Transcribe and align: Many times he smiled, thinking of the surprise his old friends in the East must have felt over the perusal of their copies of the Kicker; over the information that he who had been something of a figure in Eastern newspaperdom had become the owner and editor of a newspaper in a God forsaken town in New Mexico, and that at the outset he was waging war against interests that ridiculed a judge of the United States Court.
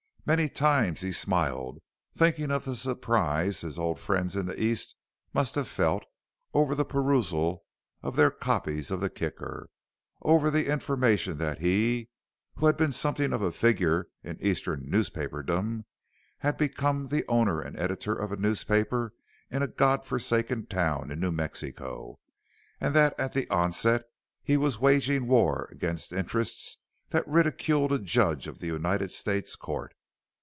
Many 0.23 0.49
times 0.49 1.01
he 1.01 1.11
smiled, 1.11 1.79
thinking 2.13 2.51
of 2.51 2.63
the 2.63 2.75
surprise 2.75 3.61
his 3.61 3.79
old 3.79 3.99
friends 3.99 4.35
in 4.35 4.45
the 4.45 4.63
East 4.63 4.95
must 5.33 5.55
have 5.55 5.67
felt 5.67 6.05
over 6.53 6.75
the 6.75 6.85
perusal 6.85 7.65
of 8.03 8.15
their 8.15 8.29
copies 8.29 8.91
of 8.91 8.99
the 9.01 9.09
Kicker; 9.09 9.69
over 10.21 10.49
the 10.51 10.71
information 10.71 11.39
that 11.39 11.57
he 11.59 12.11
who 12.55 12.67
had 12.67 12.77
been 12.77 12.91
something 12.91 13.33
of 13.33 13.41
a 13.41 13.51
figure 13.51 14.09
in 14.23 14.39
Eastern 14.41 14.87
newspaperdom 14.89 15.85
had 16.37 16.55
become 16.55 17.07
the 17.07 17.25
owner 17.27 17.59
and 17.59 17.77
editor 17.77 18.13
of 18.13 18.31
a 18.31 18.37
newspaper 18.37 19.13
in 19.49 19.63
a 19.63 19.67
God 19.67 20.05
forsaken 20.05 20.67
town 20.67 21.09
in 21.09 21.19
New 21.19 21.31
Mexico, 21.31 22.19
and 22.79 22.93
that 22.95 23.19
at 23.19 23.33
the 23.33 23.49
outset 23.51 24.03
he 24.43 24.55
was 24.55 24.79
waging 24.79 25.25
war 25.27 25.67
against 25.71 26.13
interests 26.13 26.77
that 27.09 27.27
ridiculed 27.27 27.91
a 27.91 27.99
judge 27.99 28.45
of 28.47 28.59
the 28.59 28.67
United 28.67 29.11
States 29.11 29.55
Court. 29.55 29.93